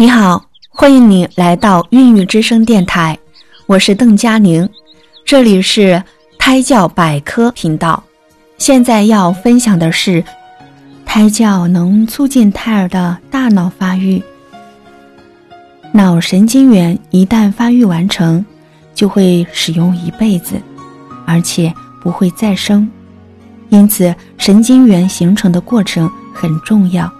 [0.00, 3.18] 你好，欢迎你来到孕育之声电台，
[3.66, 4.66] 我是邓佳宁，
[5.26, 6.02] 这里是
[6.38, 8.02] 胎教百科频道。
[8.56, 10.24] 现在要分享的是，
[11.04, 14.22] 胎教能促进胎儿的大脑发育。
[15.92, 18.42] 脑神经元一旦发育完成，
[18.94, 20.54] 就会使用一辈子，
[21.26, 21.70] 而且
[22.02, 22.90] 不会再生，
[23.68, 27.12] 因此神经元形成的过程很重要。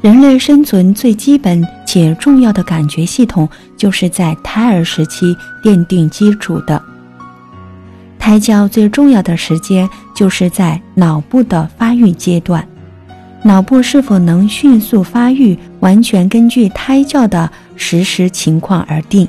[0.00, 1.62] 人类生存最基本
[1.92, 6.80] 且重要的感觉系统，就是在胎儿时期奠定基础的。
[8.16, 12.64] 胎教最重要的时间，就是在脑部的发育阶段。
[13.42, 19.26] 脑部是否能迅速发育，完全根据胎教的实时情况而定。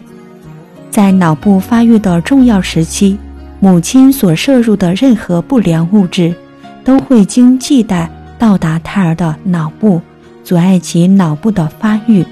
[0.92, 3.18] 在脑部发育的重要时期，
[3.60, 6.36] 母亲所摄入的任何不良物质，
[6.84, 10.00] 都会经系带到达胎儿的脑部。
[10.44, 12.26] 阻碍其脑部的发育，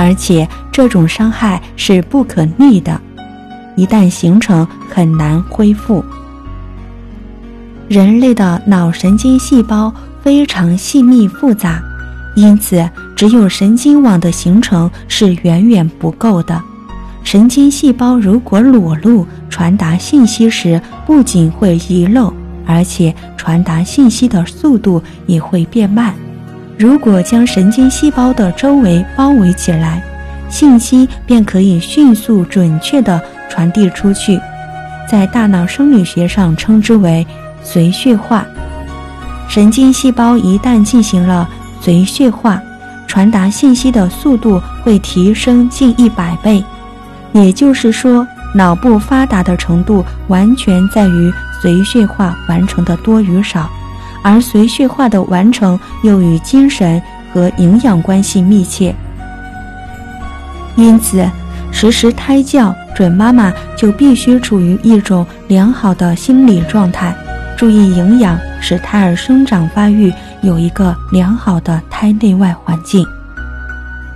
[0.00, 2.98] 而且这种伤害是不可逆的，
[3.76, 6.02] 一旦形成很难恢复。
[7.86, 11.82] 人类的脑神经细胞非常细密复杂，
[12.34, 16.58] 因此只有神经网的形成是远远不够的。
[17.22, 22.32] 神经细胞如果裸露，传达信息时不仅会遗漏，
[22.64, 26.14] 而且传达信息的速度也会变慢。
[26.80, 30.02] 如果将神经细胞的周围包围起来，
[30.48, 34.40] 信息便可以迅速准确地传递出去，
[35.06, 37.26] 在大脑生理学上称之为
[37.62, 38.46] 髓血化。
[39.46, 41.46] 神经细胞一旦进行了
[41.82, 42.58] 髓血化，
[43.06, 46.64] 传达信息的速度会提升近一百倍。
[47.32, 51.30] 也就是说，脑部发达的程度完全在于
[51.62, 53.68] 髓血化完成的多与少。
[54.22, 57.00] 而髓血化的完成又与精神
[57.32, 58.94] 和营养关系密切，
[60.76, 61.28] 因此
[61.72, 67.14] 实施胎教，准妈妈就必须处于一种良好的心理状态，
[67.56, 73.06] 注意营养，使胎儿生长发育有一个良好的胎内外环境。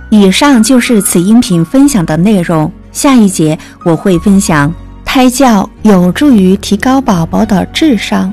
[0.09, 4.71] 以上就是此音频分享的内容，下一节我会分享
[5.03, 8.31] 胎教有助于提高宝宝的智商。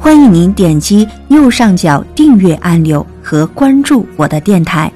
[0.00, 4.90] 欢迎您点击右上角订阅按钮和关注我的电台，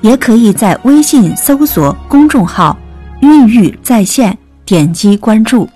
[0.00, 2.76] 也可以在微信搜索公众号
[3.22, 4.36] “孕育在线”，
[4.66, 5.66] 点击关注。